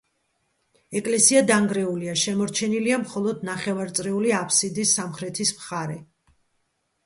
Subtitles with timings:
[1.01, 6.03] ეკლესია დანგრეულია, შემორჩენილია მხოლოდ ნახევარწრიული აფსიდის სამხრეთის მხარე.